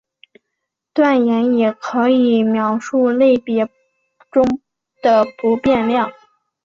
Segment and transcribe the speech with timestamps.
[0.93, 3.69] 断言也可以描述类别
[4.31, 4.43] 中
[4.99, 6.11] 的不变量。